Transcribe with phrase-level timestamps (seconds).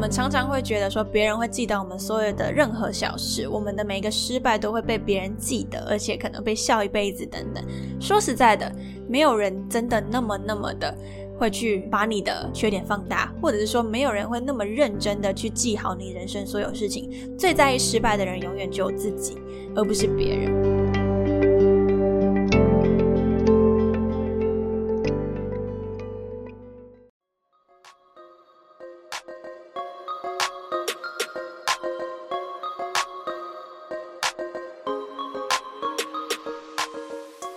[0.00, 7.62] 我们常常会觉得说，别人会记得我们所有的任何小事，我们的每一个失败都会被别人记得，而且可能被笑一辈子等等。
[8.00, 8.74] 说实在的，
[9.06, 10.96] 没有人真的那么那么的
[11.38, 17.36] 会去把你的缺点放大，或者是说，没有人会那么认真的去记好你人生所有事情。
[17.36, 19.36] 最在意失败的人，永远只有自己，
[19.76, 20.79] 而不是别人。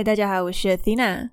[0.00, 1.28] 嗨，大家好，我是 Athena。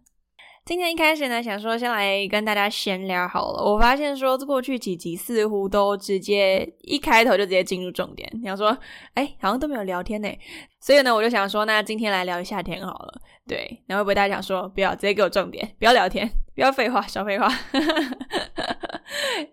[0.66, 3.64] 今天一开始呢，想说先来跟大家闲聊好了。
[3.64, 8.78] 我发现说过去几集似乎都直接一开头就直接进入重点，你要说
[9.14, 10.28] 哎，好像都没有聊天呢。
[10.82, 13.22] 所以呢，我就想说，那今天来聊一下天好了。
[13.48, 17.48] 对，那会不会大家想说，不要直接给我重点，不要聊天，不要废话，少废话。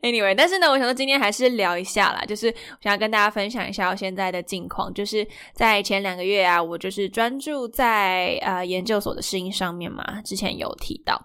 [0.03, 4.93] Anyway，但是呢，我想说今天还是聊一下啦，就是想要跟大家分享一下我现在的近况。
[4.93, 11.21] 就是在前两个月啊，我就是专注在呃研究所的适应上面嘛，之前有提到。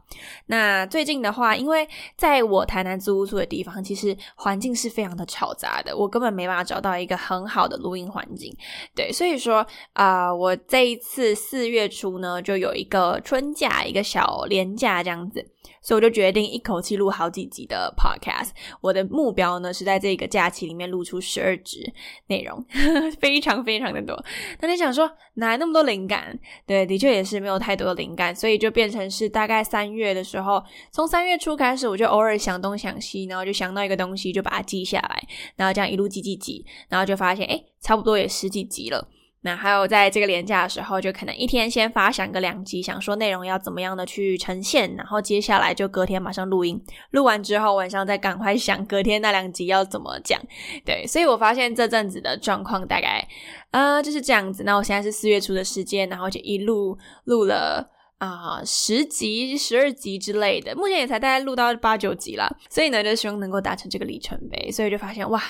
[0.45, 8.55] 那最近的话，因为在我台南租屋住的地方，其实环境是非常的嘈杂的，我根本没办法找到一个很好的录音环境。
[8.95, 15.45] 对，所以说啊，我这一次四月初呢，就有一个春假，一个小年假这样子。
[15.81, 18.49] 所以我就决定一口气录好几集的 podcast。
[18.81, 21.93] 我的目标呢是在这个假期里面录出十二集
[22.27, 22.63] 内容，
[23.21, 24.21] 非常非常的多。
[24.59, 26.37] 那你想说哪来那么多灵感？
[26.65, 39.07] 对，的确也是没有太多的灵感，所以就变成是大概三月的时候，从三月初开始，我就偶尔想东想西，然后就想到一个东西，就把它记下来，然后这样一路记记记，然后就发现哎，差不多也十几集了。
[39.41, 46.77] 那还有在这个连假的时候，就可能一天先发想个两集，想说内容要怎么样的去呈现，然后接下来就隔天马上录音，
[47.11, 50.37] 录完之后晚上再赶快想隔天那两集要怎么讲。
[50.83, 53.25] 对，所以我发现这阵子的状况大概
[53.71, 54.63] 呃就是这样子。
[54.65, 62.53] 那我现在是四月初的时间，然后就一路录了啊十集、十二集之类的，目前也才大概录到八九集了。
[62.69, 64.69] 所以呢，就希望能够达成这个里程碑。
[64.69, 65.41] 所以就发现哇。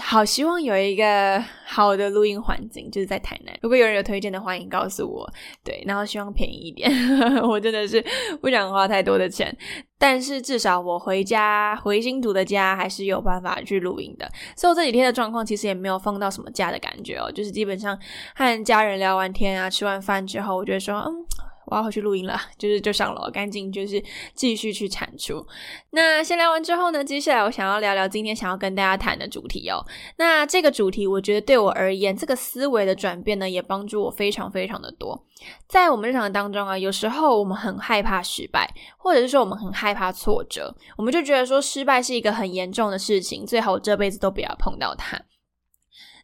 [0.00, 3.52] 好希望有一个好的录音环境，就是在台南。
[3.60, 5.28] 如果有人有推荐的，欢迎告诉我。
[5.64, 6.88] 对，然后希望便宜一点，
[7.42, 8.04] 我真的是
[8.40, 9.56] 不想花太多的钱。
[9.98, 14.30] 但是至少我回家回新竹的家还是有办法去录音的。
[14.56, 17.98] 所以我这几天的状况其实也没有放到什么假的感觉哦，就是基本上
[18.36, 21.26] 和家人聊完天啊，吃完饭之后，我就说嗯。
[21.72, 24.02] 我要回去录音了， 就是就上楼，赶紧就是
[24.34, 25.44] 继续去产出。
[25.90, 29.84] 那先聊完之后呢，接下来我想要聊聊今天想要跟大家谈的主题哦。
[30.18, 35.26] 那这个主题，我觉得对我而言，这个思维的转变呢，也帮助我非常非常的多。
[35.66, 45.20] 在我们日常当中啊，有时候我们很害怕失败，或者是说我们很害怕挫折，我们就觉得说失败是一个很严重的事情，最好这辈子都不要碰到它。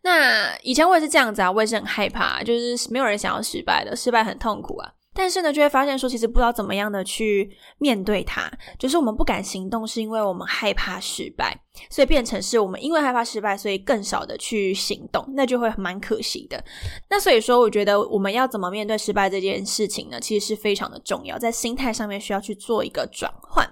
[0.04, 4.92] 那以前我也是这样子啊，我也是很害怕，就是没有人想要失败的，失败很痛苦啊。
[5.18, 8.48] 但是呢，就会发现说，其实不知道怎么样的去面对它，
[8.78, 16.62] 就是我们不敢行动，是因为我们害怕失败，所以变成是我们因为害怕失败，所以更少的去行动，那就会蛮可惜的。
[17.10, 20.20] 那所以说，我觉得我们要怎么面对失败这件事情呢？
[20.20, 23.67] 其实是非常的重要，在心态上面需要去做一个转换。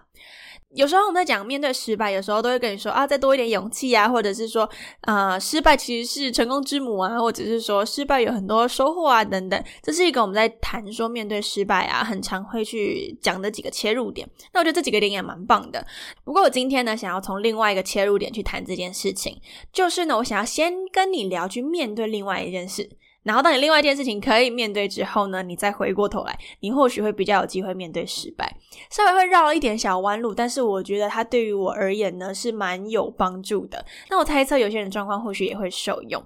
[0.77, 4.69] 有时候我们在讲面对失败，有时候都会跟你说啊，再多一点勇气啊，或者是说
[5.01, 9.65] 啊，失败其实是成功之母啊，或者是说失败有很多收获啊，等等。
[9.83, 14.29] 这是一个我们在谈说面对失败啊，很常会去讲的几个切入点。
[14.53, 15.85] 那我觉得这几个点也蛮棒的。
[16.25, 19.41] 不过我今天呢，想要从另外一个切入点去谈这件事情，
[19.73, 22.91] 就是呢，我想要先跟你聊去面对另外一件事。
[23.27, 28.57] 然后，当你另外一件事情可以面对之后呢，你再回过头来，你或许会比较有机会面对失败。
[28.89, 33.85] 稍微会绕一点小弯路，但是我觉得它对于我而言呢是蛮有帮助的。
[34.09, 36.25] 那我猜测有些人状况或许也会受用。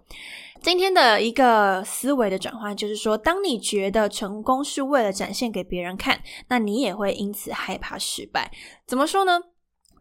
[0.62, 8.50] 今天的一个思维的转换就是说，当你觉得成功是为了展现给别人看，那你也会因此害怕失败。
[8.86, 9.40] 怎么说呢？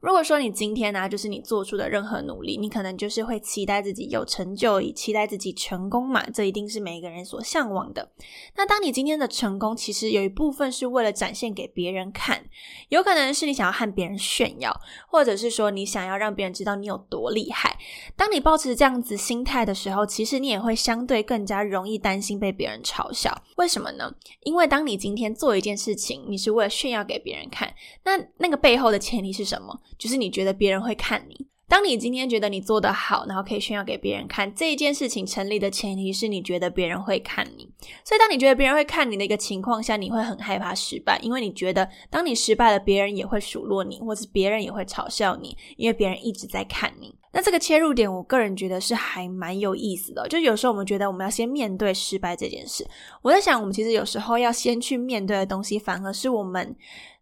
[0.01, 8.09] 如果说你今天呢，就是你做出的任何努力，你可能就是会期待自己有成就，以期待自己成功嘛，这一定是每一个人所向往的。
[8.55, 12.45] 那当你今天的成功，其实有一部分是为了展现给别人看，
[12.87, 14.73] 有可能是你想要和别人炫耀，
[15.09, 17.77] 或者是说你想要让别人知道你有多厉害。
[18.15, 23.37] 当你保持这样子心态的时候，其实你也会相对更加容易担心被别人嘲笑。
[23.57, 24.09] 为什么呢？
[24.43, 27.73] 因为当你今天做一件事情，你是为了炫耀给别人看，
[28.05, 29.77] 那那个背后的前提是什么？
[29.97, 31.47] 就是你觉得别人会看你。
[31.67, 37.69] 当你今天觉得你做得好，然后可以炫耀给别人看，这一件事情成立的前提是你觉得别人会看你。
[38.03, 47.13] 所以，当你觉得别人会看你的一个情况下，你会很害怕失败，因为你觉得当你失败了，别人也会数落你，或者别人也会嘲笑你，因为别人一直在看你。
[47.31, 50.27] 那这个切入点，我个人觉得是还蛮有意思的。
[50.27, 52.83] 就有时候我们觉得我们要先面对失败这件事，
[53.21, 56.75] 我在想，我们其实有时候要先去面对的东西，反而是我们。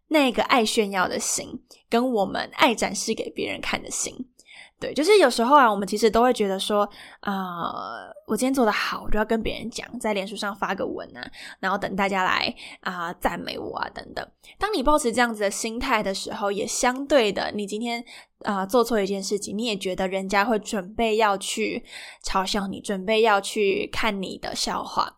[0.08, 1.48] 那个爱炫耀的心，
[1.88, 4.14] 跟我们爱展示给别人看的心，
[4.80, 6.88] 对，就是有时候啊，我们其实都会觉得说，
[7.20, 7.72] 啊，
[8.26, 14.26] 我今天做的好，我就要跟别人讲，在脸书上发个文啊，然后等大家来啊赞美我啊，等等。
[14.58, 18.02] 当你保持这样子的心态的时候，也相对的，你今天
[18.44, 21.84] 啊做错一件事情，你也觉得人家会准备要去
[22.24, 25.17] 嘲笑你，准备要去看你的笑话。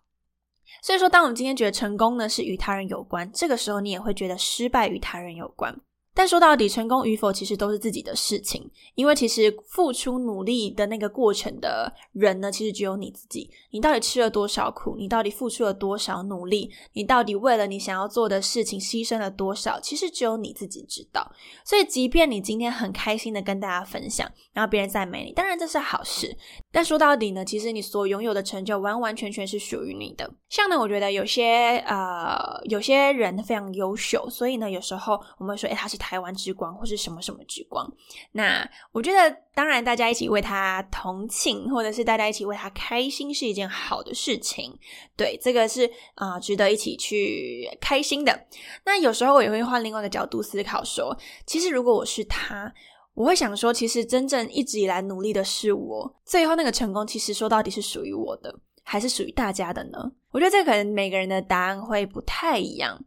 [0.82, 5.74] 所以说，当我们今天觉得成功呢是与他人有关，这个时候你也会觉得失败与他人有关。
[6.12, 13.48] 但说到底，成功与否其实都是自己的事情，因为其实付出努力的那个过程的人呢，其实只有你自己。
[13.70, 14.96] 你到底吃了多少苦？
[14.98, 16.68] 你到底付出了多少努力？
[16.94, 19.78] 你到底为了你想要做的事情牺牲了多少？
[19.78, 21.30] 其实只有你自己知道。
[21.64, 26.36] 所以，即便你今天很开心的跟大家分享，然后别人赞美你，当然这是好事。
[26.72, 30.28] 但说到底呢，其实你所拥有的成就完完全全是属于你的。
[30.48, 35.99] 像呢，我觉得有些呃，有些人非常优秀，所以呢，有时候我们会说，哎，他是。
[36.00, 37.86] 台湾之光，或是什么什么之光？
[38.32, 44.76] 那我觉得，当然，大家一起为他同庆，或者是大家一起为他开心，是一件好的事情。
[45.16, 48.46] 对，这个是啊，值得一起去开心的。
[48.84, 51.16] 那有时候我也会换另外一个角度思考，说，
[51.46, 52.72] 其实如果我是他，
[53.14, 58.52] 我会想说，其实真正一直以来努力的是我，最后那个成功，其实说到底是属于我的，
[58.82, 59.98] 还是属于大家的呢？
[60.32, 63.04] 我觉得这可能每个人的答案会不太一样。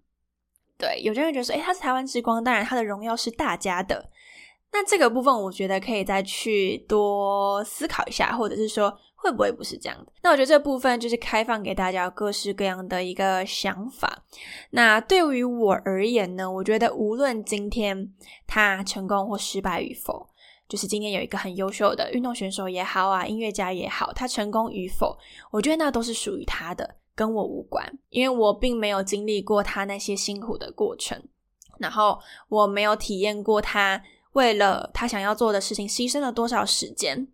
[0.84, 4.10] 对，有些人觉得说，诶，他是台湾之光，当然他的荣耀是大家的。
[4.74, 10.12] 那这个部分，我觉得可以再去多思考一下，或者是说，会不会不是这样的？
[10.24, 14.26] 那我觉得这部分就是开放给大家各式各样的一个想法。
[14.72, 18.12] 那对于我而言呢，我觉得无论今天
[18.46, 20.28] 他成功或失败与否，
[20.68, 25.18] 就是今天有一个很优秀的运动选手也好啊，音乐家也好，他成功与否，
[25.50, 26.98] 我觉得那都是属于他的。
[27.16, 31.22] 跟我无关，因为我并没有经历过他那些辛苦的过程，
[31.80, 32.20] 然后
[32.50, 34.02] 我没有体验过他
[34.34, 37.28] 为了他想要做的事情牺牲了多少时间，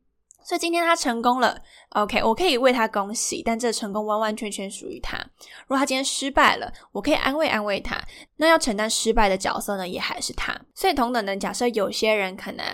[0.43, 1.61] 所以今天他成功了
[1.91, 5.17] ，OK，我可以为他恭喜，但这成功完完全全属于他。
[5.61, 7.97] 如果他今天失败了，我可以安慰安慰他，
[8.37, 10.59] 那要承担失败的角色呢，也还是他。
[10.73, 12.65] 所以同等的，假设有些人可能。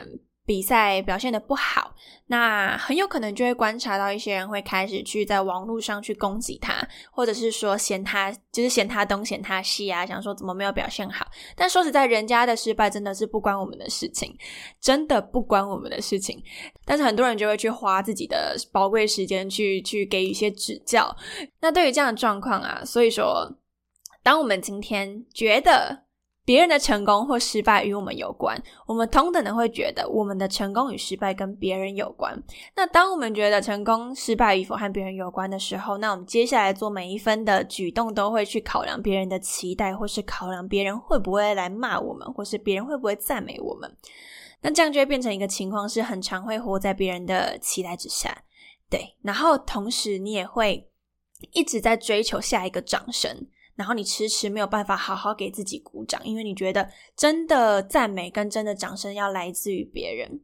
[0.46, 1.96] 比赛表现的不好，
[2.28, 11.26] 那很有可能就会观察到一些人会开始去在网络上去攻击他，或者是说嫌他，就是嫌他东嫌他西啊，想说怎么没有表现好。
[11.56, 14.38] 但说实在，人家的失败真的是不关我们的事情，
[14.80, 16.42] 真的不关我们的事情。
[16.86, 21.16] 但是很多人就会去花自己的宝贵时间去去给予一些指教。
[21.60, 23.52] 那对于这样的状况啊，所以说，
[24.22, 26.05] 当我们今天觉得。
[26.46, 32.40] 别人的成功或失败与我们有关，我们同等的会觉得我们的成功与失败跟别人有关。
[32.76, 43.98] 那当我们觉得成功、失败与否和别人有关的时候，那我们接下来做每一分的举动都会去考量别人的期待，或是考量别人会不会来骂我们，或是别人会不会赞美我们。
[44.62, 48.44] 那这样就会变成一个情况，是很常会活在别人的期待之下。
[48.88, 50.88] 对，然后同时你也会
[51.54, 53.48] 一直在追求下一个掌声。
[53.76, 60.42] 然后你迟迟没有办法好好给自己鼓掌，因为你觉得真的赞美跟真的掌声要来自于别人。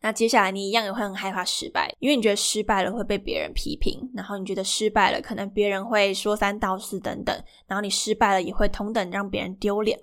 [0.00, 7.34] 那接下来你一样也会很害怕失败，因为你觉得失败了会被别人批评，然后你觉得失败了可能别人会说三道四等等，
[7.66, 9.98] 然后你失败了也会同等让别人丢脸。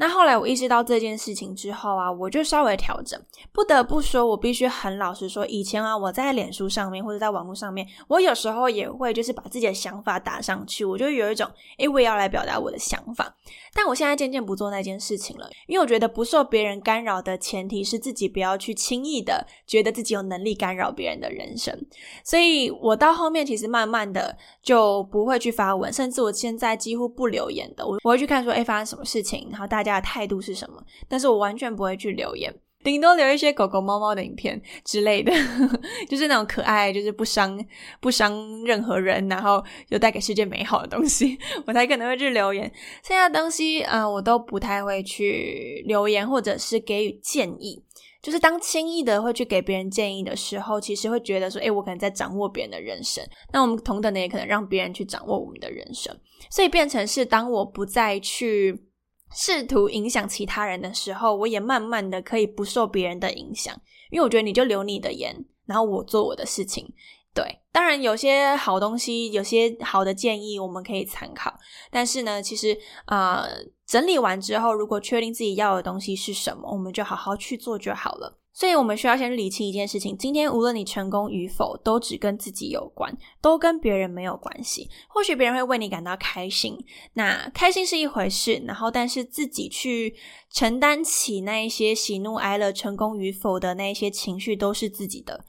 [0.00, 3.20] 那后来我意识到这件事情之后啊，我就稍微调整。
[3.52, 13.36] 不得不说，我必须很老实说，以前啊，我在脸书上面或者在网络上面，我有时候也会就是把自己的想法打上去，我就有一种，诶，我也要来表达我的想法。
[13.74, 21.78] 但我现在渐渐不做那件事情了，因为我觉得不受别人干扰的前提是自己不要去轻易的觉得自己有能力干扰别人的人生。
[22.24, 27.86] 所以我到后面其实慢慢的就不会去发文，甚至我现在几乎不留言的。
[27.86, 32.54] 我我会去看说，哎，发生什么事情，然后大家家态度是什么，但是我完全不会去留言。
[32.82, 35.30] 顶多留一些狗狗、猫猫的影片之类的，
[36.08, 37.62] 就是那种可爱，就是不伤
[38.00, 42.72] 不伤任何人，然后就带给世界美好的东西， 我才可能会去留言。
[43.06, 47.84] 剩下的东西，啊，我都不太会去留言，或者是给予建议。
[48.22, 53.22] 就是当轻易的会去给别人建议的时候，其实会觉得说，诶，我可能在掌握别人的人生。
[53.52, 56.18] 那我们同等的也可能让别人去掌握我们的人生，
[56.50, 58.86] 所以变成是当我不再去。
[59.32, 63.74] 试图影响其他人的时候，我也慢慢的可以不受别人的影响，
[64.10, 66.92] 因为我觉得你就留你的言，然后我做我的事情。
[67.32, 71.56] 对，当然有些好东西，有些好的建议我们可以参考，
[71.88, 73.46] 但是呢，其实啊，
[73.86, 78.39] 整理完之后，如果确定自己要的东西是什么，我们就好好去做就好了。
[78.52, 84.90] 所以我们需要先理清一件事情：今天无论你成功与否，都只跟自己有关，都跟别人没有关系。
[85.08, 86.76] 或许别人会为你感到开心，
[87.14, 90.14] 那开心是一回事，然后但是自己去
[90.50, 95.44] 承担起那一些喜怒哀乐、成功与否的那一些情绪，都是自己的。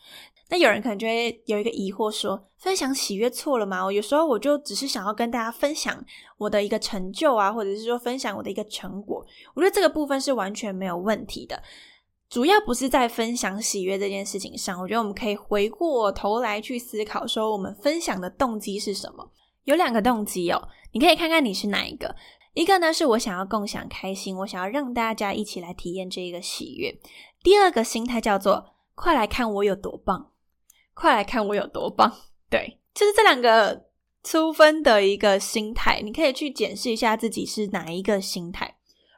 [0.50, 3.84] 那有人可能就会有一个疑惑，说：分享喜悦错了吗？
[3.84, 6.06] 我有时候我就只是想要跟大家分享
[6.38, 9.26] 我的一个成就啊，或者是说分享我的一个成果。
[9.56, 11.64] 我觉得这个部分是完全没有问题的。
[12.32, 19.32] 主要不是在分享喜悦这件事情上，我觉得我们可以回过头来去思考，说我们分享的动机是什么？
[19.66, 22.16] 有两个动机哦，你可以看看你是哪一个。
[22.54, 26.98] 一个呢是我想要共享开心，我想要让大家一起来体验这一个喜悦。
[27.44, 30.32] 第二个心态叫做快来看我有多棒，
[30.94, 32.10] 快来看我有多棒。
[32.50, 33.88] 对，就是这两个
[34.24, 38.71] 粗分的一个心态，你可以去检视一下自己是哪一个心态。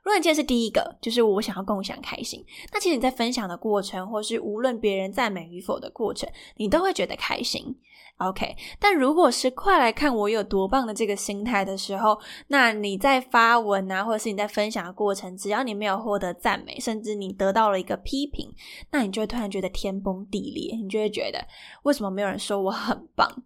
[0.03, 7.75] 如果你今天是第一个，就是我想要共享开心，那其实你在分享的过程，或是无论别人赞美与否的过程，你都会觉得开心。
[8.17, 18.53] OK，但如果是快来看我有多棒的这个心态的时候，那你在发文啊，或者是你在分享的过程，只要你没有获得赞美，甚至你得到了一个批评，
[18.91, 21.43] 那你就会突然觉得天崩地裂，你就会觉得
[21.83, 23.43] 为什么没有人说我很棒？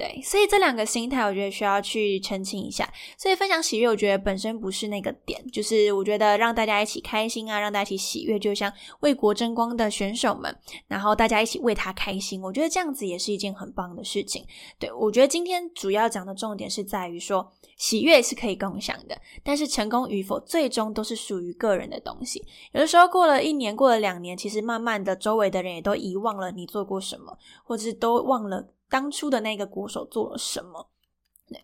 [0.00, 2.90] 对，所以这两个心态，我觉得需要去澄清一下。
[3.18, 10.56] 所以分享喜悦，我觉得本身不是那个点，就是我觉得让大家一起开心啊，让大家一起喜悦，就像为国争光的选手们，
[10.88, 14.42] 然后大家一起为他开心，我觉得这样子也是一件很棒的事情。
[14.78, 19.14] 对我觉得今天主要讲的重点是在于说，喜悦是可以共享的，
[19.44, 22.42] 但是成功与否，最终都是属于个人的东西。
[22.72, 28.68] 有的时候过了一年，过了两年，其实慢慢的，周围的人也都遗忘了你做过什么，或者是都忘了。
[28.90, 30.90] 当初的那个鼓手做了什么？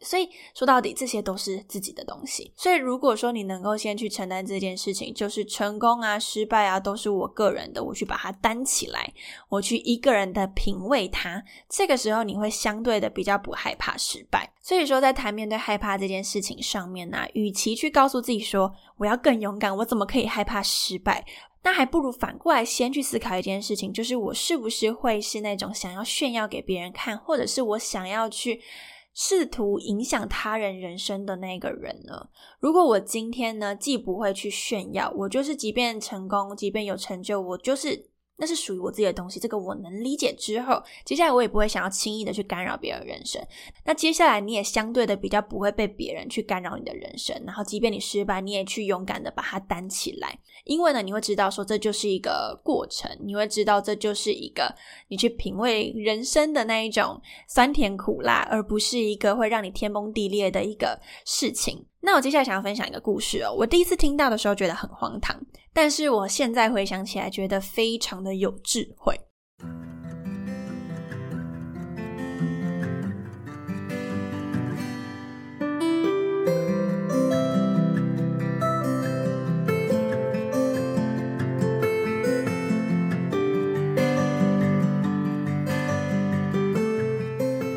[0.01, 2.53] 所以说到底，这些都是自己的东西。
[2.57, 9.13] 所以如果说你能够先去承担这件事情，就是成功啊、失败啊，都是我个人的，我去把它担起来，
[9.49, 11.43] 我去一个人的品味它。
[11.69, 14.53] 这个时候你会相对的比较不害怕失败。
[14.61, 21.25] 所以说，在谈面对害怕这件事情上面呢，与其去告诉自己说我要更勇敢，我怎么可以害怕失败？
[21.63, 28.61] 那还不如反过来先去思考一件事情，就是我是不是会是那种想要炫耀给别人看，或者是我想要去
[29.19, 32.29] 试图影响他人人生的那个人呢？
[32.61, 38.11] 如果我今天呢，既不会去炫耀，我就是即便成功，即便有成就，我就是。
[38.37, 40.33] 那是属于我自己的东西，这个我能理解。
[40.35, 43.41] 之后，接下来我也不会想要轻易的去干扰别人人生。
[43.85, 47.35] 那接下来你也相对的比较不会被别人去干扰你的人生。
[47.47, 50.39] 然后，即便你失败，你也去勇敢的把它担起来。
[50.65, 54.75] 因为呢，你会知道说这就是一个过程，你会知道这就是一个
[55.09, 61.87] 你去品味人生的那一种酸甜苦辣，而不是一个会让你天崩地裂的一个事情。
[62.01, 63.55] 那我接下来想要分享一个故事哦。
[63.57, 65.41] 我第一次听到的时候觉得很荒唐，
[65.77, 69.15] 但是我现在回想起来觉得非常的有智慧。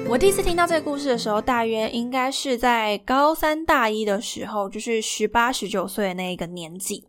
[0.07, 7.03] 我第一次听到这个故事的时候，大约应该是在高三大一的时候，就是十八十九岁的那一个年纪。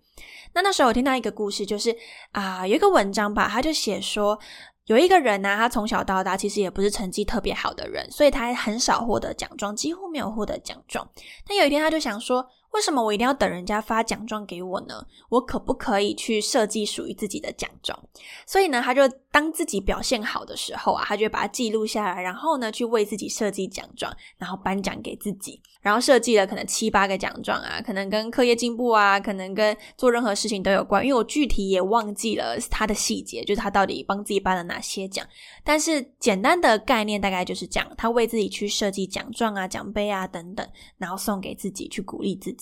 [0.55, 1.97] 那那时候我听到一个故事，就是
[2.33, 4.39] 啊，有一个文章吧，他就写说，
[4.87, 11.09] 有一个人呢，他从小到大其实也不是成绩特别好的人，所以他很少获得奖状，几乎没有获得奖状。
[11.47, 15.05] 但有一天他就想说，为什么我一定要等人家发奖状给我呢？
[15.29, 17.99] 我可不可以去设计属于自己的奖状？
[18.47, 25.61] 所以呢，他就当自己表现好的时候啊，他就把它记录下来，然后呢，去为自己设计奖状，然后颁奖给自己。
[25.81, 31.03] 然后设计了可能七八个奖状啊，可能跟课业进步啊，可能跟做任何事情都有关。
[31.03, 35.27] 因为我具体也忘记了他的细节，就是他到底帮自己颁了哪些奖。
[35.65, 42.60] 但是简单的概念大概就是这样：他为自己去设计奖状啊、奖杯啊等等，然后送给自己去鼓励自己。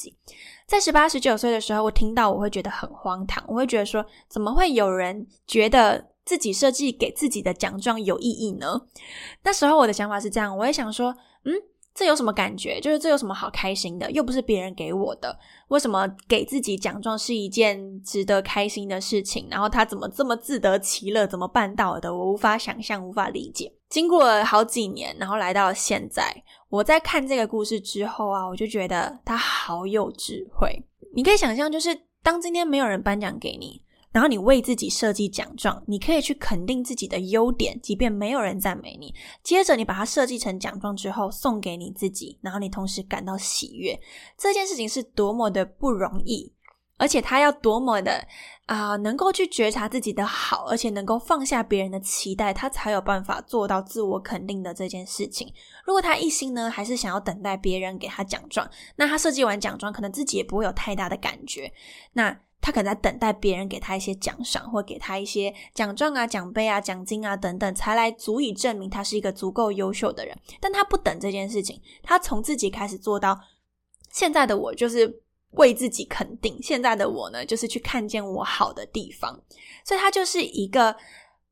[0.67, 8.83] 在十八、十九岁的时候，我听到我会觉得很荒唐，我会觉得说，怎么会有人觉得自己设计给自己的奖状有意义呢？
[9.43, 11.15] 那时候我的想法是这样，我也想说，
[11.45, 11.55] 嗯，
[11.95, 12.79] 这有什么感觉？
[12.81, 14.11] 就是这有什么好开心的？
[14.11, 15.39] 又不是别人给我的，
[15.69, 19.49] 为什么给自己奖状是一件值得开心的事情？
[19.51, 21.27] 然后他怎么这么自得其乐？
[21.27, 22.15] 怎么办到的？
[22.15, 23.73] 我无法想象，无法理解。
[23.89, 26.43] 经过了好几年，然后来到现在。
[26.69, 30.85] 我在看这个故事之后啊，我就觉得他好有智慧。
[31.15, 39.15] 你可以想象，就是当今天没有人颁奖给你，然后你为自己设计奖状，你可以去肯定自己的优点，即便没有人赞美你。
[39.43, 43.99] 接着你把它设计成奖状之后，送给你自己，然后你同时感到喜悦。
[44.37, 46.53] 这件事情是多么的不容易，
[46.99, 48.27] 而且他要多么的。
[48.67, 55.51] 啊，能够去觉察自己的好，而且能够放下别人的期待，他才有办法做到自我肯定的这件事情。
[55.87, 61.73] 如果他一心呢，还是想要等待别人给他奖状，那他设计完奖状，可能自己也不会有太大的感觉。
[62.13, 70.39] 那他可能在等待别人给他一些奖赏，或给他一些奖状啊、奖杯啊、奖金啊等等，才来足以证明他是一个足够优秀的人。
[70.61, 73.41] 但他不等这件事情，他从自己开始做到
[74.13, 75.23] 现在的我，就是。
[75.53, 79.41] 为自己肯定，现在的我呢，就是去看见我好的地方，
[79.85, 80.95] 所以他就是一个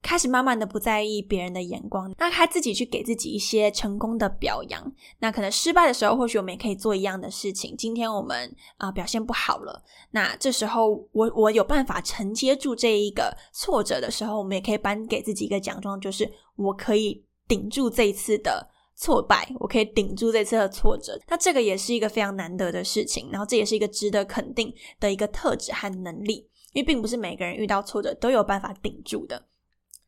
[0.02, 4.92] 开始慢慢的不在意别人的眼光，那他自己去给自己一些成功的表扬。
[5.18, 7.74] 那可能失败的时候，或许我们也可以做一样的事情。
[7.76, 18.68] 今天我们啊表现不好了，那这时候我我有办法承接住这一个挫折的时候，我们也可以颁给自己一个奖状，就是我可以顶住这一次的。
[18.96, 29.46] 挫败，我可以顶住这次的挫折，那这个也是一个非常难得的事情，然后这也是一个值得肯定的一个特质和能力，因为并不是每个人遇到挫折都有办法顶住的。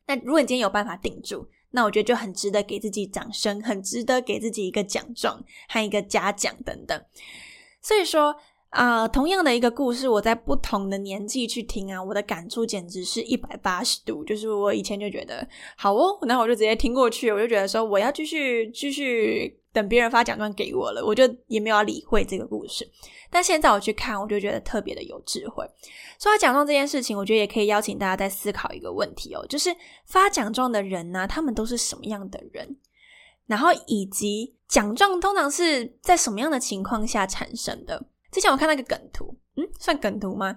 [0.07, 7.01] 那如果你今天有办法顶住，那我觉得就很值得给自己掌声，很值得给自己一个奖状和一个嘉奖等等。
[7.81, 8.35] 所以说。
[8.69, 14.23] 啊，同样的一个故事，我在不同的年纪去听啊，我的感触简直是一百八十度。
[14.23, 22.87] 就是我以前就觉得好哦，那我就直接听过去，我就觉得说我要继续继续等别人发奖状给我了，我就也没有要理会这个故事。
[23.31, 25.65] 但现在我去看，我就觉得特别的有智慧。
[26.19, 32.77] 说到奖状这件事情，我觉得也可以邀请大家再思考一个问题哦，就是发奖状的人呢，他们都是什么样的人？
[33.47, 38.05] 然后以及奖状通常是在什么样的情况下产生的？
[38.31, 40.55] 之前我看到一个梗图，嗯，算梗图吗？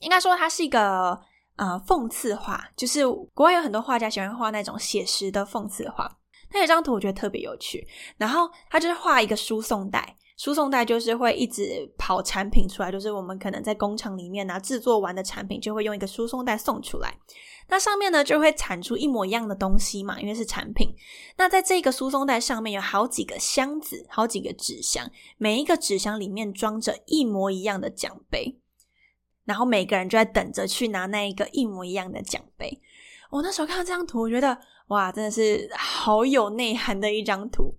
[0.00, 1.20] 应该说它是一个
[1.56, 6.18] 呃讽刺画，就是国外有很多画家喜欢画那种写实的讽刺画。
[6.52, 7.86] 那有张图我觉得特别有趣，
[8.16, 10.16] 然后他就是画一个输送带。
[10.40, 17.14] 输送带就是会一直跑产品出来，就是我们可能在工厂里面呢制作完的产品就会用一个输送带送出来。
[17.68, 20.96] 那上面呢就会产出一模一样的东西嘛，因为是产品。
[21.36, 28.58] 那在这个输送带上面有好几个箱子，好几个纸箱，每一个纸箱里面装着一模一样的奖杯，
[29.44, 32.80] 然后每个人就在等着去拿那一个一模一样的奖杯。
[33.28, 34.56] 我那时候看到这张图，我觉得
[34.88, 37.76] 哇，真的是好有内涵的一张图。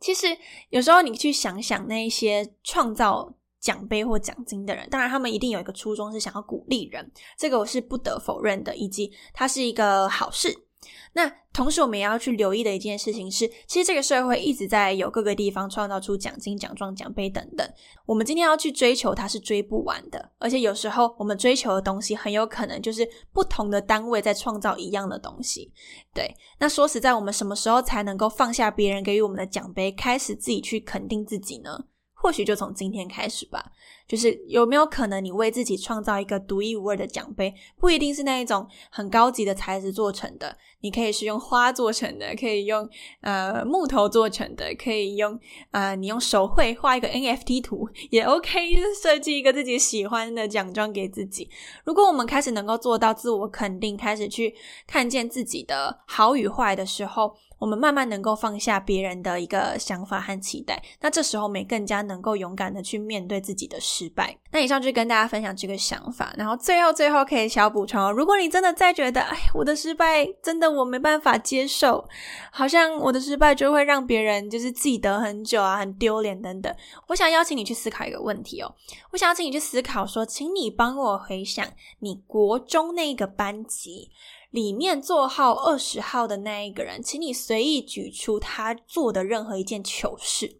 [0.00, 0.26] 其实
[0.70, 10.66] 有时候你去想想那一些创造奖杯或奖金的人，当然他们一定有一个初衷是想要鼓励人，这个我是不得否认的，以及它是一个好事。
[11.12, 17.68] 那同时，我们也要去留意的一件事情是，其实这个社会一直在有各个地方创造出奖金、奖状、奖杯等等。
[18.06, 25.72] 我们今天要去追求它是追不完的，而且有时候我们追求的东西很有可能就是不同的单位在创造一样的东西。
[26.14, 31.86] 对，那说实在，我们什么时候才能够放下别人给予我们的奖杯，开始自己去肯定自己呢？
[32.14, 33.72] 或许就从今天开始吧。
[34.06, 37.54] 就是有没有可能你为自己创造一个独一无二的奖杯？
[37.78, 42.88] 不一定是那一种很高级的材质做成的，你可以是用花做成的，可以用
[43.20, 45.38] 呃木头做成的，可以用
[45.70, 51.48] 啊你用手绘画一个 NFT 图 也 OK，就设计一个自己喜欢的奖状给自己。
[51.84, 54.54] 如果我们开始能够做到自我肯定，开始去
[54.86, 57.34] 看见自己的好与坏的时候。
[57.60, 60.82] 我们慢慢能够放下别人的一个想法和期待。
[61.02, 64.34] 那这时候，我们也更加能够勇敢的去面对自己的失败。
[64.50, 66.32] 那以上就跟大家分享这个想法。
[66.38, 72.08] 然后最后最后可以小补充哦，如果你真的再觉得，哎，我的失败真的我没办法接受，
[72.50, 76.74] 好像我的失败就会让别人就是记得很久啊，很丢脸等等。
[77.08, 78.74] 我想邀请你去思考一个问题哦，
[79.12, 81.66] 我想邀请你去思考说，请你帮我回想
[82.00, 84.10] 你国中那个班级。
[84.50, 90.58] 里面座号二十号的那一个人，请你随意举出他做的任何一件糗事。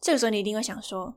[0.00, 1.12] 这个时候你一定会想说，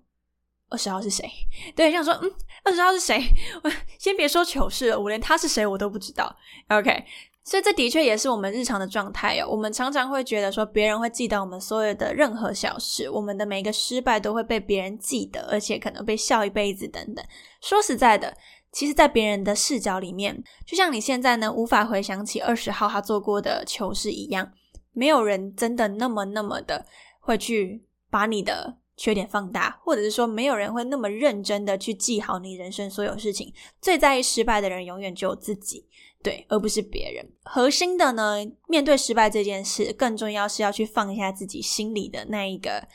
[0.69, 1.29] 二十号是谁？
[1.77, 2.31] 对，想说，嗯，
[2.63, 3.21] 二十号是谁？
[3.63, 6.36] 我 先别说糗事了，我连他是谁我都不知道。
[6.69, 7.05] OK，
[7.47, 9.47] 所以这的确也是我们日常的状态哦。
[9.49, 17.25] 我们常常会觉得说，别人会记得我们所有的任何小事，我们的每一个失败都会被别人记得，而且可能被笑一辈子等等。
[17.62, 18.36] 说实在的。
[18.69, 24.51] 其实，在别人的视角里面，就像你现在呢无法回想起二十号他做过的糗事一样，
[24.91, 26.86] 没有人真的那么那么的
[27.21, 33.51] 会去把你的缺点放大，或者是说，没有人会那么认真的去记好你人生所有事情。
[33.81, 35.88] 最在意失败的人，永远只有自己，
[36.23, 37.25] 对，而不是别人。
[37.43, 42.88] 核心的呢，面对失败这件事，更重要是要去放下自己心里的那一个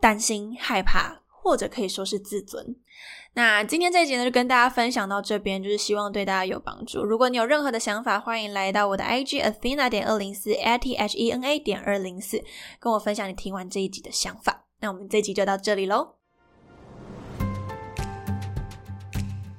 [0.00, 2.76] 担心、害怕，或者可以说是自尊。
[3.34, 7.04] 那今天这一集呢，就跟大家分享到这边，就是希望对大家有帮助。
[7.04, 12.42] 如果你有任何的想法，欢迎来到我的 IG Athena 点二零四 a t h e n a 点二零四，
[12.80, 14.64] 跟我分享你听完这一集的想法。
[14.80, 16.17] 那我们这集就到这里喽。